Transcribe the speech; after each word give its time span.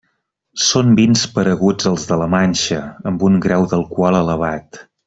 Són 0.67 0.95
vins 0.99 1.25
pareguts 1.35 1.91
als 1.91 2.07
de 2.13 2.19
la 2.23 2.31
Manxa, 2.37 2.81
amb 3.13 3.31
un 3.31 3.39
grau 3.47 3.71
d'alcohol 3.75 4.23
elevat. 4.27 4.87